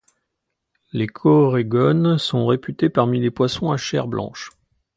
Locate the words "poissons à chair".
3.29-4.07